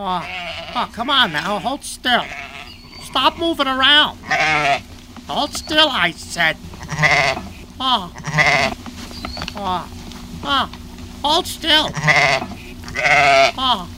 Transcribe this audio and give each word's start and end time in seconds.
Oh, 0.00 0.24
oh, 0.76 0.90
come 0.92 1.10
on 1.10 1.32
now, 1.32 1.58
hold 1.58 1.82
still. 1.82 2.22
Stop 3.02 3.36
moving 3.36 3.66
around. 3.66 4.16
Hold 5.26 5.52
still, 5.54 5.88
I 5.90 6.12
said. 6.12 6.56
Oh, 7.80 8.12
oh, 9.56 9.88
oh, 10.44 10.70
hold 11.24 11.48
still. 11.48 11.90
Oh, 13.58 13.88